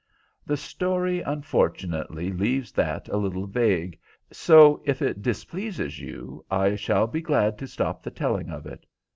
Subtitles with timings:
[0.47, 3.99] "The story, unfortunately, leaves that a little vague,
[4.31, 8.87] so if it displeases you I shall be glad to stop the telling of it."